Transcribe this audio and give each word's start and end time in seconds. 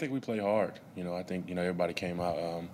think 0.00 0.12
we 0.12 0.18
played 0.18 0.40
hard. 0.40 0.72
You 0.96 1.04
know, 1.04 1.14
I 1.14 1.22
think 1.22 1.48
you 1.48 1.54
know 1.54 1.60
everybody 1.60 1.92
came 1.92 2.20
out. 2.20 2.38
Um, 2.38 2.70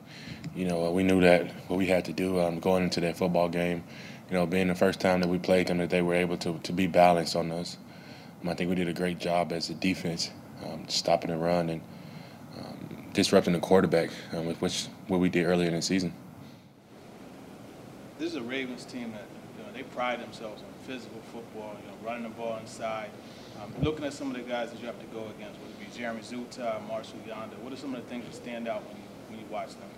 you 0.54 0.64
know, 0.64 0.90
we 0.92 1.02
knew 1.02 1.20
that 1.20 1.50
what 1.66 1.76
we 1.76 1.86
had 1.86 2.04
to 2.06 2.12
do 2.12 2.40
um, 2.40 2.60
going 2.60 2.84
into 2.84 3.00
that 3.00 3.16
football 3.18 3.48
game. 3.48 3.82
You 4.30 4.36
know, 4.36 4.46
being 4.46 4.68
the 4.68 4.74
first 4.74 5.00
time 5.00 5.20
that 5.20 5.28
we 5.28 5.38
played 5.38 5.66
them, 5.66 5.78
that 5.78 5.90
they 5.90 6.02
were 6.02 6.14
able 6.14 6.36
to 6.38 6.58
to 6.58 6.72
be 6.72 6.86
balanced 6.86 7.36
on 7.36 7.50
us. 7.50 7.76
Um, 8.42 8.48
I 8.48 8.54
think 8.54 8.70
we 8.70 8.76
did 8.76 8.88
a 8.88 8.92
great 8.92 9.18
job 9.18 9.52
as 9.52 9.70
a 9.70 9.74
defense, 9.74 10.30
um, 10.64 10.88
stopping 10.88 11.30
the 11.30 11.36
run 11.36 11.68
and 11.68 11.80
um, 12.58 13.06
disrupting 13.12 13.52
the 13.52 13.60
quarterback, 13.60 14.10
um, 14.32 14.46
which 14.46 14.86
what 15.08 15.18
we 15.18 15.28
did 15.28 15.44
earlier 15.44 15.68
in 15.68 15.74
the 15.74 15.82
season. 15.82 16.14
This 18.18 18.30
is 18.30 18.36
a 18.36 18.42
Ravens 18.42 18.84
team 18.84 19.12
that 19.12 19.26
you 19.32 19.40
know 19.40 19.45
they 19.76 19.82
pride 19.82 20.20
themselves 20.20 20.62
on 20.62 20.68
physical 20.86 21.20
football. 21.32 21.76
You 21.80 21.88
know, 21.88 21.96
running 22.04 22.22
the 22.24 22.30
ball 22.30 22.58
inside. 22.58 23.10
Um, 23.62 23.72
looking 23.82 24.04
at 24.04 24.12
some 24.12 24.30
of 24.30 24.36
the 24.36 24.42
guys 24.42 24.70
that 24.70 24.80
you 24.80 24.86
have 24.86 24.98
to 25.00 25.06
go 25.06 25.20
against, 25.36 25.58
whether 25.60 25.72
it 25.72 25.92
be 25.92 25.98
Jeremy 25.98 26.20
Zuttah, 26.20 26.86
Marshall 26.86 27.18
Yanda, 27.26 27.58
what 27.60 27.72
are 27.72 27.76
some 27.76 27.94
of 27.94 28.02
the 28.02 28.08
things 28.08 28.24
that 28.26 28.34
stand 28.34 28.68
out 28.68 28.84
when 28.86 28.96
you 28.96 29.02
when 29.28 29.38
you 29.40 29.46
watch 29.50 29.70
them? 29.70 29.88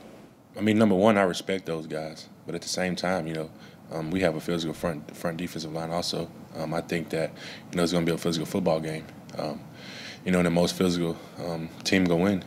I 0.57 0.61
mean, 0.61 0.79
number 0.79 0.95
one, 0.95 1.17
I 1.19 1.23
respect 1.23 1.67
those 1.67 1.87
guys, 1.87 2.29
but 2.47 2.55
at 2.55 2.63
the 2.63 2.69
same 2.69 2.97
time, 2.97 3.27
you 3.27 3.35
know, 3.35 3.51
um, 3.93 4.11
we 4.11 4.21
have 4.21 4.35
a 4.35 4.41
physical 4.41 4.75
front 4.75 5.17
front 5.17 5.37
defensive 5.37 5.73
line. 5.73 5.91
Also, 5.91 6.31
um, 6.57 6.75
I 6.75 6.81
think 6.81 7.11
that 7.11 7.33
you 7.71 7.77
know 7.77 7.83
it's 7.83 7.93
going 7.93 8.05
to 8.05 8.11
be 8.11 8.15
a 8.15 8.19
physical 8.19 8.47
football 8.47 8.81
game. 8.81 9.05
Um, 9.37 9.61
you 10.25 10.33
know, 10.33 10.39
and 10.39 10.47
the 10.47 10.51
most 10.51 10.75
physical 10.75 11.17
um, 11.45 11.69
team 11.85 12.07
to 12.07 12.17
win. 12.17 12.45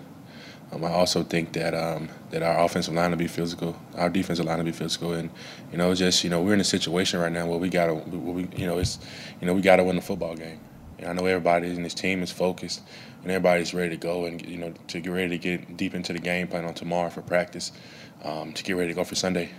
Um, 0.72 0.86
I 0.86 0.92
also 0.92 1.24
think 1.24 1.52
that 1.54 1.74
um, 1.74 2.10
that 2.30 2.42
our 2.44 2.64
offensive 2.64 2.94
line 2.94 3.12
will 3.12 3.18
be 3.18 3.28
physical, 3.28 3.76
our 3.96 4.10
defensive 4.10 4.46
line 4.46 4.58
will 4.58 4.66
be 4.66 4.72
physical, 4.72 5.14
and 5.14 5.30
you 5.72 5.78
know, 5.78 5.94
just 5.94 6.24
you 6.24 6.30
know, 6.30 6.42
we're 6.42 6.54
in 6.54 6.62
a 6.62 6.66
situation 6.66 7.20
right 7.20 7.32
now 7.32 7.46
where 7.46 7.60
we 7.60 7.70
got 7.70 7.88
to, 7.88 7.96
we, 7.96 8.48
you 8.56 8.66
know, 8.66 8.80
it's 8.80 9.00
you 9.42 9.48
know, 9.48 9.54
we 9.54 9.62
got 9.62 9.78
to 9.78 9.84
win 9.84 9.98
the 9.98 10.02
football 10.02 10.36
game. 10.36 10.60
And 10.98 11.08
I 11.08 11.14
know 11.14 11.26
everybody 11.26 11.72
in 11.72 11.84
this 11.84 11.94
team 11.94 12.24
is 12.24 12.32
focused, 12.32 12.82
and 13.22 13.32
everybody's 13.32 13.74
ready 13.74 13.90
to 13.90 13.98
go, 13.98 14.26
and 14.26 14.42
you 14.46 14.58
know, 14.58 14.74
to 14.88 15.02
get 15.02 15.10
ready 15.10 15.30
to 15.30 15.38
get 15.38 15.76
deep 15.76 15.94
into 15.94 16.14
the 16.14 16.20
game 16.20 16.48
plan 16.48 16.64
on 16.64 16.74
tomorrow 16.74 17.10
for 17.10 17.22
practice, 17.22 17.74
um, 18.24 18.54
to 18.54 18.64
get 18.64 18.78
ready 18.78 18.90
to 18.90 18.96
go 18.96 19.04
for 19.04 19.16
Sunday. 19.16 19.50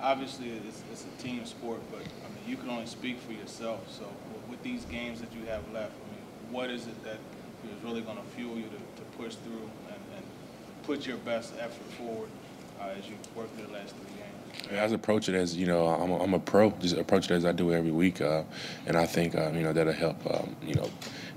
Obviously, 0.00 0.50
it's, 0.50 0.82
it's 0.90 1.04
a 1.04 1.22
team 1.22 1.44
sport, 1.44 1.80
but 1.90 2.00
I 2.00 2.28
mean, 2.32 2.44
you 2.46 2.56
can 2.56 2.70
only 2.70 2.86
speak 2.86 3.20
for 3.20 3.32
yourself. 3.32 3.80
So, 3.92 4.04
with 4.48 4.62
these 4.62 4.86
games 4.86 5.20
that 5.20 5.32
you 5.34 5.44
have 5.46 5.70
left, 5.72 5.92
I 5.92 6.12
mean, 6.12 6.52
what 6.52 6.70
is 6.70 6.86
it 6.86 7.04
that 7.04 7.18
is 7.64 7.84
really 7.84 8.02
going 8.02 8.16
to 8.16 8.22
fuel 8.34 8.56
you 8.56 8.64
to, 8.64 9.02
to 9.02 9.02
push 9.16 9.34
through 9.36 9.68
and, 9.88 10.00
and, 10.16 10.24
put 10.88 11.06
your 11.06 11.18
best 11.18 11.52
effort 11.60 11.92
forward 11.98 12.30
uh, 12.80 12.94
as 12.98 13.06
you 13.06 13.14
work 13.34 13.54
through 13.54 13.66
the 13.66 13.72
last 13.74 13.94
three 13.94 14.06
games? 14.16 14.68
I 14.70 14.84
just 14.84 14.94
approach 14.94 15.28
it 15.28 15.34
as 15.34 15.54
you 15.54 15.66
know 15.66 15.86
I'm 15.86 16.10
a, 16.10 16.22
I'm 16.22 16.32
a 16.32 16.38
pro. 16.38 16.70
Just 16.70 16.96
approach 16.96 17.26
it 17.26 17.34
as 17.34 17.44
I 17.44 17.52
do 17.52 17.74
every 17.74 17.92
week, 17.92 18.22
uh, 18.22 18.42
and 18.86 18.96
I 18.96 19.04
think 19.04 19.36
um, 19.36 19.54
you 19.54 19.62
know 19.62 19.74
that'll 19.74 19.92
help. 19.92 20.16
Um, 20.26 20.56
you 20.62 20.74
know, 20.74 20.90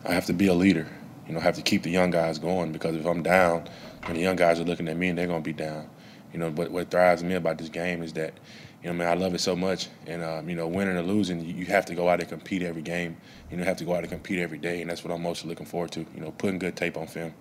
I 0.06 0.14
have 0.14 0.26
to 0.28 0.34
be 0.34 0.48
a 0.48 0.54
leader. 0.54 0.88
You 1.28 1.34
know, 1.34 1.40
I 1.40 1.44
have 1.44 1.56
to 1.56 1.62
keep 1.62 1.84
the 1.84 1.90
young 1.90 2.12
guys 2.12 2.40
going 2.40 2.72
because 2.72 2.96
if 2.96 3.06
I'm 3.06 3.24
down, 3.24 3.68
and 4.04 4.16
the 4.16 4.22
young 4.22 4.36
guys 4.36 4.60
are 4.60 4.64
looking 4.64 4.88
at 4.88 4.98
me 4.98 5.10
and 5.10 5.18
they're 5.18 5.28
going 5.28 5.44
to 5.44 5.48
be 5.48 5.54
down. 5.54 5.90
You 6.34 6.40
know, 6.40 6.50
but 6.50 6.72
what 6.72 6.90
thrives 6.90 7.24
me 7.24 7.36
about 7.36 7.58
this 7.58 7.70
game 7.70 8.02
is 8.02 8.14
that, 8.14 8.34
you 8.82 8.90
know, 8.90 8.94
man, 8.94 9.10
I 9.10 9.14
love 9.16 9.36
it 9.36 9.42
so 9.42 9.56
much. 9.56 9.90
And, 10.08 10.24
um, 10.24 10.50
you 10.50 10.56
know, 10.56 10.68
winning 10.68 10.96
or 10.96 11.02
losing, 11.02 11.44
you, 11.44 11.54
you, 11.54 11.66
have 11.66 11.86
to 11.88 11.96
go 11.96 12.08
out 12.08 12.22
and 12.22 12.30
compete 12.30 12.62
every 12.62 12.82
game. 12.82 13.18
You 13.50 13.58
know, 13.58 13.66
have 13.66 13.78
to 13.78 13.86
go 13.86 13.94
out 13.94 14.00
and 14.00 14.10
compete 14.10 14.40
every 14.40 14.58
day. 14.58 14.82
And 14.82 14.90
that's 14.90 15.04
what 15.04 15.14
I'm 15.14 15.22
most 15.22 15.46
looking 15.46 15.66
forward 15.66 15.92
to, 15.92 16.00
you 16.16 16.22
know, 16.22 16.32
putting 16.32 16.58
good 16.58 16.78
tape 16.78 16.96
on 16.96 17.08
film. 17.08 17.34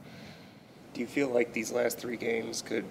Do 0.93 1.01
you 1.01 1.07
feel 1.07 1.29
like 1.29 1.53
these 1.53 1.71
last 1.71 1.99
three 1.99 2.17
games 2.17 2.63
could 2.63 2.85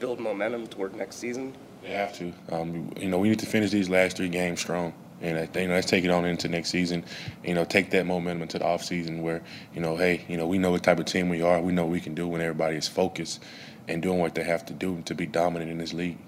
build 0.00 0.18
momentum 0.18 0.66
toward 0.66 0.96
next 0.96 1.16
season? 1.16 1.54
They 1.82 1.90
have 1.90 2.12
to. 2.14 2.32
Um, 2.50 2.92
you 2.98 3.08
know, 3.08 3.18
we 3.18 3.28
need 3.28 3.40
to 3.40 3.46
finish 3.46 3.70
these 3.70 3.90
last 3.90 4.16
three 4.16 4.30
games 4.30 4.60
strong. 4.60 4.94
And 5.20 5.38
uh, 5.38 5.60
you 5.60 5.68
know, 5.68 5.74
let's 5.74 5.88
take 5.88 6.04
it 6.04 6.10
on 6.10 6.24
into 6.24 6.48
next 6.48 6.70
season. 6.70 7.04
You 7.44 7.54
know, 7.54 7.64
take 7.64 7.90
that 7.90 8.06
momentum 8.06 8.42
into 8.42 8.58
the 8.58 8.64
off 8.64 8.82
season 8.82 9.22
where 9.22 9.42
you 9.74 9.80
know, 9.80 9.96
hey, 9.96 10.24
you 10.28 10.36
know, 10.36 10.46
we 10.46 10.58
know 10.58 10.70
what 10.70 10.82
type 10.82 10.98
of 10.98 11.04
team 11.04 11.28
we 11.28 11.42
are. 11.42 11.60
We 11.60 11.72
know 11.72 11.84
what 11.84 11.92
we 11.92 12.00
can 12.00 12.14
do 12.14 12.26
when 12.26 12.40
everybody 12.40 12.76
is 12.76 12.88
focused 12.88 13.42
and 13.86 14.02
doing 14.02 14.18
what 14.18 14.34
they 14.34 14.44
have 14.44 14.64
to 14.66 14.72
do 14.72 15.02
to 15.04 15.14
be 15.14 15.26
dominant 15.26 15.70
in 15.70 15.78
this 15.78 15.92
league. 15.92 16.18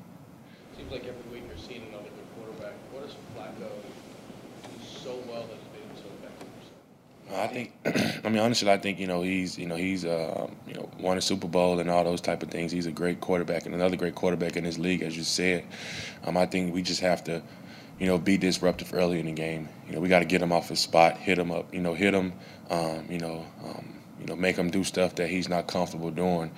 Seems 0.76 0.92
like 0.92 1.06
every 1.06 1.32
week 1.32 1.44
you're 1.48 1.56
seeing 1.56 1.86
another 1.88 2.10
good 2.10 2.26
quarterback. 2.36 2.74
What 2.92 3.06
does 3.06 3.16
Flacco 3.34 3.70
do 3.70 4.84
so 4.84 5.18
well 5.28 5.42
that 5.42 5.56
he's 5.56 5.80
been 5.80 5.96
so 5.96 6.08
effective? 6.20 6.48
I 7.32 7.46
think, 7.46 7.72
I 8.24 8.28
mean, 8.28 8.38
honestly, 8.38 8.70
I 8.70 8.76
think 8.76 8.98
you 8.98 9.06
know 9.06 9.22
he's 9.22 9.58
you 9.58 9.66
know 9.66 9.76
he's 9.76 10.04
uh, 10.04 10.48
you 10.66 10.74
know 10.74 10.88
won 11.00 11.18
a 11.18 11.20
Super 11.20 11.48
Bowl 11.48 11.80
and 11.80 11.90
all 11.90 12.04
those 12.04 12.20
type 12.20 12.42
of 12.42 12.50
things. 12.50 12.70
He's 12.70 12.86
a 12.86 12.92
great 12.92 13.20
quarterback 13.20 13.66
and 13.66 13.74
another 13.74 13.96
great 13.96 14.14
quarterback 14.14 14.56
in 14.56 14.64
this 14.64 14.78
league, 14.78 15.02
as 15.02 15.16
you 15.16 15.24
said. 15.24 15.64
Um, 16.24 16.36
I 16.36 16.46
think 16.46 16.74
we 16.74 16.82
just 16.82 17.00
have 17.00 17.24
to, 17.24 17.42
you 17.98 18.06
know, 18.06 18.18
be 18.18 18.36
disruptive 18.36 18.92
early 18.94 19.20
in 19.20 19.26
the 19.26 19.32
game. 19.32 19.68
You 19.86 19.94
know, 19.94 20.00
we 20.00 20.08
got 20.08 20.20
to 20.20 20.24
get 20.24 20.42
him 20.42 20.52
off 20.52 20.68
his 20.68 20.80
spot, 20.80 21.16
hit 21.16 21.38
him 21.38 21.50
up, 21.50 21.72
you 21.72 21.80
know, 21.80 21.94
hit 21.94 22.14
him, 22.14 22.32
um, 22.70 23.06
you 23.08 23.18
know, 23.18 23.44
um, 23.64 23.94
you 24.20 24.26
know, 24.26 24.36
make 24.36 24.56
him 24.56 24.70
do 24.70 24.84
stuff 24.84 25.14
that 25.16 25.28
he's 25.28 25.48
not 25.48 25.66
comfortable 25.66 26.10
doing 26.10 26.50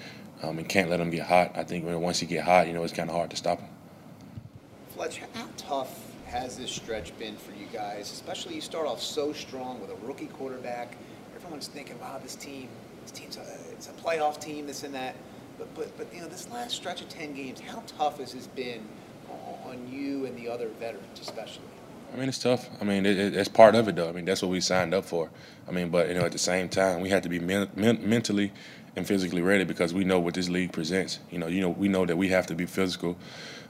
um, 0.42 0.58
and 0.58 0.68
can't 0.68 0.90
let 0.90 1.00
him 1.00 1.10
get 1.10 1.26
hot. 1.26 1.52
I 1.54 1.64
think 1.64 1.84
once 1.84 2.20
he 2.20 2.26
get 2.26 2.44
hot, 2.44 2.66
you 2.66 2.72
know, 2.72 2.84
it's 2.84 2.92
kind 2.92 3.08
of 3.08 3.16
hard 3.16 3.30
to 3.30 3.36
stop 3.36 3.60
him. 3.60 3.68
Fletch, 4.90 5.20
how 5.34 5.48
tough 5.56 6.05
has 6.26 6.56
this 6.56 6.70
stretch 6.70 7.16
been 7.18 7.36
for 7.36 7.52
you 7.52 7.66
guys? 7.72 8.12
Especially 8.12 8.54
you 8.54 8.60
start 8.60 8.86
off 8.86 9.00
so 9.00 9.32
strong 9.32 9.80
with 9.80 9.90
a 9.90 10.06
rookie 10.06 10.26
quarterback. 10.26 10.96
Everyone's 11.34 11.68
thinking, 11.68 11.98
wow, 12.00 12.18
this 12.22 12.34
team, 12.34 12.68
this 13.02 13.12
team's 13.12 13.36
a, 13.36 13.46
it's 13.72 13.88
a 13.88 13.92
playoff 13.92 14.40
team, 14.40 14.66
this 14.66 14.82
and 14.82 14.94
that. 14.94 15.14
But, 15.58 15.74
but, 15.74 15.96
but 15.96 16.12
you 16.12 16.20
know, 16.20 16.28
this 16.28 16.50
last 16.50 16.74
stretch 16.74 17.00
of 17.00 17.08
10 17.08 17.34
games, 17.34 17.60
how 17.60 17.82
tough 17.86 18.18
has 18.18 18.32
this 18.32 18.46
been 18.48 18.86
on 19.64 19.88
you 19.90 20.26
and 20.26 20.36
the 20.36 20.48
other 20.48 20.68
veterans, 20.80 21.20
especially? 21.20 21.64
I 22.12 22.16
mean, 22.16 22.28
it's 22.28 22.38
tough. 22.38 22.68
I 22.80 22.84
mean, 22.84 23.04
it, 23.04 23.18
it, 23.18 23.36
it's 23.36 23.48
part 23.48 23.74
of 23.74 23.88
it, 23.88 23.96
though. 23.96 24.08
I 24.08 24.12
mean, 24.12 24.24
that's 24.24 24.42
what 24.42 24.50
we 24.50 24.60
signed 24.60 24.94
up 24.94 25.04
for. 25.04 25.30
I 25.68 25.72
mean, 25.72 25.90
but 25.90 26.08
you 26.08 26.14
know, 26.14 26.24
at 26.24 26.32
the 26.32 26.38
same 26.38 26.68
time, 26.68 27.00
we 27.00 27.10
had 27.10 27.22
to 27.24 27.28
be 27.28 27.38
men, 27.38 27.68
men, 27.74 28.08
mentally 28.08 28.52
and 28.94 29.06
physically 29.06 29.42
ready 29.42 29.64
because 29.64 29.92
we 29.92 30.04
know 30.04 30.18
what 30.18 30.34
this 30.34 30.48
league 30.48 30.72
presents. 30.72 31.18
You 31.30 31.38
know, 31.38 31.46
you 31.48 31.60
know, 31.60 31.68
we 31.68 31.88
know 31.88 32.06
that 32.06 32.16
we 32.16 32.28
have 32.28 32.46
to 32.46 32.54
be 32.54 32.66
physical. 32.66 33.16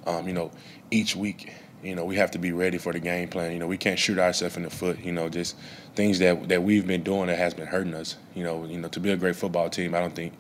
Um, 0.07 0.29
you 0.29 0.35
know, 0.35 0.53
each 0.91 1.17
week, 1.17 1.53
you 1.83 1.95
know, 1.95 2.05
we 2.05 2.17
have 2.17 2.31
to 2.33 2.39
be 2.39 2.53
ready 2.53 2.79
for 2.79 2.93
the 2.93 2.99
game 2.99 3.29
plan. 3.29 3.53
You 3.53 3.59
know, 3.59 3.67
we 3.67 3.77
can't 3.77 3.99
shoot 3.99 4.19
ourselves 4.19 4.57
in 4.57 4.63
the 4.63 4.71
foot. 4.71 4.99
You 5.01 5.13
know, 5.13 5.29
just 5.29 5.57
things 5.95 6.19
that 6.19 6.49
that 6.49 6.63
we've 6.63 6.87
been 6.87 7.03
doing 7.03 7.27
that 7.27 7.39
has 7.39 7.55
been 7.55 7.67
hurting 7.67 7.95
us. 7.95 8.17
You 8.35 8.45
know, 8.45 8.65
you 8.65 8.79
know, 8.79 8.89
to 8.89 9.01
be 9.01 9.11
a 9.11 9.17
great 9.17 9.37
football 9.37 9.71
team, 9.71 9.95
I 9.95 10.01
don't 10.01 10.15
think, 10.15 10.35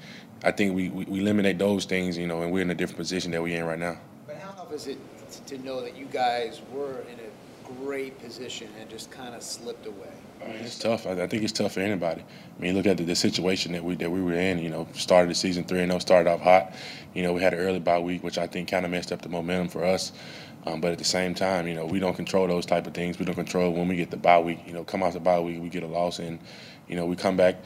I 0.45 0.51
think 0.51 0.75
we, 0.75 0.89
we, 0.89 1.05
we 1.05 1.21
eliminate 1.21 1.59
those 1.59 1.85
things. 1.85 2.19
You 2.19 2.27
know, 2.27 2.43
and 2.43 2.53
we're 2.53 2.63
in 2.63 2.71
a 2.71 2.75
different 2.75 2.99
position 2.99 3.31
that 3.33 3.43
we're 3.43 3.59
in 3.59 3.65
right 3.65 3.79
now. 3.79 3.99
But 4.27 4.37
how 4.37 4.53
tough 4.53 4.73
is 4.73 4.87
it 4.87 4.99
to 5.47 5.59
know 5.59 5.81
that 5.81 5.97
you 5.97 6.07
guys 6.07 6.61
were 6.73 7.01
in 7.13 7.19
a 7.21 7.46
great 7.83 8.19
position 8.19 8.69
and 8.81 8.89
just 8.89 9.11
kind 9.11 9.35
of 9.35 9.43
slipped 9.43 9.87
away? 9.87 10.13
I 10.43 10.49
mean, 10.49 10.57
it's 10.57 10.79
tough. 10.79 11.07
I, 11.07 11.27
think 11.27 11.43
it's 11.43 11.53
tough 11.53 11.73
for 11.73 11.81
anybody. 11.81 12.23
I 12.23 12.63
mean, 12.63 12.75
look 12.75 12.87
at 12.87 12.99
the, 12.99 13.05
the, 13.05 13.17
situation 13.17 13.73
that 13.73 13.83
we 13.83 13.97
that 13.97 14.11
we 14.11 14.23
were 14.23 14.35
in. 14.35 14.59
You 14.59 14.69
know, 14.69 14.87
started 14.93 15.31
the 15.31 15.35
season 15.35 15.65
three 15.65 15.81
and 15.81 15.91
zero, 15.91 15.99
started 15.99 16.31
off 16.31 16.41
hot. 16.41 16.75
You 17.15 17.23
know, 17.23 17.33
we 17.33 17.43
had 17.43 17.55
an 17.55 17.61
early 17.61 17.81
bye 17.81 17.99
week, 17.99 18.23
which 18.23 18.39
I 18.39 18.47
think 18.47 18.69
kind 18.71 18.85
of 18.85 18.91
messed 18.91 19.13
up 19.13 19.23
the 19.23 19.29
momentum 19.29 19.69
for 19.69 19.85
us. 19.85 20.13
Um, 20.67 20.81
but 20.81 20.91
at 20.91 20.99
the 20.99 21.05
same 21.05 21.35
time, 21.35 21.69
you 21.69 21.75
know, 21.75 21.87
we 21.87 22.01
don't 22.01 22.17
control 22.17 22.49
those 22.49 22.67
type 22.67 22.87
of 22.87 22.95
things. 22.95 23.19
We 23.19 23.25
don't 23.25 23.37
control 23.37 23.73
when 23.73 23.87
we 23.87 23.97
get 23.97 24.11
the 24.11 24.17
bye 24.17 24.41
week. 24.41 24.61
You 24.67 24.73
know, 24.73 24.85
come 24.85 25.03
out 25.03 25.13
the 25.13 25.21
bye 25.21 25.39
week, 25.39 25.63
we 25.63 25.69
get 25.69 25.85
a 25.85 25.87
loss, 25.87 26.19
and 26.19 26.41
you 26.89 26.97
know, 26.97 27.07
we 27.07 27.17
come 27.17 27.37
back. 27.37 27.57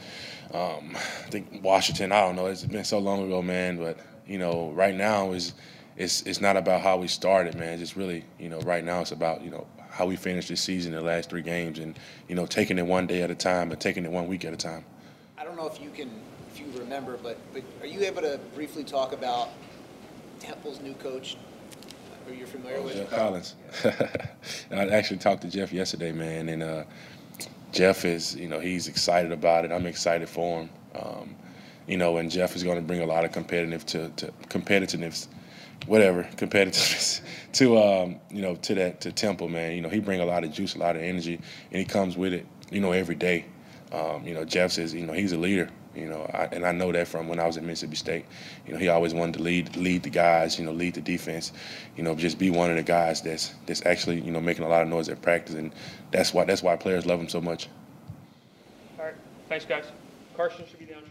Um, 0.53 0.95
I 0.95 1.29
think 1.29 1.61
Washington. 1.63 2.11
I 2.11 2.21
don't 2.21 2.35
know. 2.35 2.47
It's 2.47 2.63
been 2.63 2.85
so 2.85 2.99
long 2.99 3.23
ago, 3.25 3.41
man. 3.41 3.77
But 3.77 3.97
you 4.27 4.37
know, 4.37 4.71
right 4.71 4.95
now 4.95 5.31
is 5.31 5.53
it's 6.01 6.23
it's 6.23 6.41
not 6.41 6.57
about 6.57 6.81
how 6.81 6.97
we 6.97 7.07
started, 7.07 7.55
man. 7.55 7.73
It's 7.73 7.81
just 7.81 7.95
really, 7.95 8.25
you 8.39 8.49
know, 8.49 8.59
right 8.61 8.83
now 8.83 9.01
it's 9.01 9.11
about 9.11 9.43
you 9.43 9.51
know 9.51 9.67
how 9.89 10.07
we 10.07 10.15
finished 10.15 10.49
this 10.49 10.61
season, 10.61 10.93
the 10.93 11.01
last 11.01 11.29
three 11.29 11.43
games, 11.43 11.77
and 11.77 11.97
you 12.27 12.33
know, 12.33 12.47
taking 12.47 12.79
it 12.79 12.85
one 12.85 13.05
day 13.05 13.21
at 13.21 13.29
a 13.29 13.35
time, 13.35 13.69
but 13.69 13.79
taking 13.79 14.03
it 14.03 14.11
one 14.11 14.27
week 14.27 14.43
at 14.43 14.51
a 14.51 14.57
time. 14.57 14.83
I 15.37 15.43
don't 15.43 15.55
know 15.55 15.67
if 15.67 15.79
you 15.79 15.91
can, 15.91 16.09
if 16.51 16.59
you 16.59 16.65
remember, 16.79 17.17
but 17.21 17.37
but 17.53 17.61
are 17.81 17.85
you 17.85 18.01
able 18.01 18.23
to 18.23 18.39
briefly 18.55 18.83
talk 18.83 19.13
about 19.13 19.49
Temple's 20.39 20.81
new 20.81 20.95
coach? 20.95 21.37
Who 22.25 22.33
you're 22.33 22.47
familiar 22.47 22.77
oh, 22.77 22.83
with 22.83 22.95
Geoff 22.95 23.09
Collins? 23.11 23.55
I 24.71 24.87
actually 24.89 25.17
talked 25.17 25.41
to 25.43 25.49
Geoff 25.49 25.71
yesterday, 25.71 26.11
man, 26.11 26.49
and 26.49 26.63
uh, 26.63 26.83
Geoff 27.73 28.05
is, 28.05 28.35
you 28.35 28.47
know, 28.47 28.59
he's 28.59 28.87
excited 28.87 29.31
about 29.31 29.65
it. 29.65 29.71
I'm 29.71 29.87
excited 29.87 30.29
for 30.29 30.61
him. 30.61 30.69
Um, 30.95 31.35
you 31.87 31.97
know, 31.97 32.17
and 32.17 32.29
Geoff 32.29 32.55
is 32.55 32.63
going 32.63 32.75
to 32.75 32.81
bring 32.81 33.01
a 33.01 33.05
lot 33.05 33.25
of 33.25 33.31
competitive 33.31 33.85
to, 33.87 34.09
to 34.09 34.27
competitiveness 34.49 35.27
whatever 35.87 36.23
competitiveness 36.35 37.21
to 37.53 37.77
um, 37.77 38.19
you 38.29 38.41
know 38.41 38.55
to 38.55 38.75
that 38.75 39.01
to 39.01 39.11
Temple 39.11 39.49
man. 39.49 39.73
You 39.73 39.81
know 39.81 39.89
he 39.89 39.99
bring 39.99 40.21
a 40.21 40.25
lot 40.25 40.43
of 40.43 40.51
juice, 40.51 40.75
a 40.75 40.79
lot 40.79 40.95
of 40.95 41.01
energy, 41.01 41.35
and 41.35 41.79
he 41.79 41.85
comes 41.85 42.17
with 42.17 42.33
it. 42.33 42.45
You 42.71 42.81
know 42.81 42.91
every 42.91 43.15
day. 43.15 43.45
Um, 43.91 44.25
you 44.25 44.33
know 44.33 44.45
Geoff 44.45 44.71
says 44.71 44.93
you 44.93 45.05
know 45.05 45.13
he's 45.13 45.33
a 45.33 45.37
leader. 45.37 45.69
You 45.95 46.07
know, 46.07 46.21
I, 46.33 46.45
and 46.45 46.65
I 46.65 46.71
know 46.71 46.89
that 46.93 47.09
from 47.09 47.27
when 47.27 47.37
I 47.37 47.45
was 47.45 47.57
at 47.57 47.63
Mississippi 47.63 47.97
State. 47.97 48.25
You 48.65 48.73
know, 48.73 48.79
he 48.79 48.87
always 48.87 49.13
wanted 49.13 49.33
to 49.35 49.41
lead 49.43 49.75
lead 49.75 50.03
the 50.03 50.09
guys. 50.09 50.57
You 50.57 50.65
know, 50.65 50.71
lead 50.71 50.93
the 50.93 51.01
defense. 51.01 51.51
You 51.97 52.03
know, 52.03 52.15
just 52.15 52.39
be 52.39 52.49
one 52.49 52.69
of 52.69 52.77
the 52.77 52.83
guys 52.83 53.21
that's 53.21 53.53
that's 53.65 53.85
actually 53.85 54.21
you 54.21 54.31
know 54.31 54.39
making 54.39 54.63
a 54.63 54.69
lot 54.69 54.83
of 54.83 54.87
noise 54.87 55.09
at 55.09 55.21
practice, 55.21 55.55
and 55.55 55.73
that's 56.11 56.33
why 56.33 56.45
that's 56.45 56.63
why 56.63 56.77
players 56.77 57.05
love 57.05 57.19
him 57.19 57.27
so 57.27 57.41
much. 57.41 57.67
All 58.97 59.05
right, 59.05 59.15
thanks 59.49 59.65
guys. 59.65 59.85
Carson 60.37 60.65
should 60.65 60.79
be 60.79 60.85
down. 60.85 61.03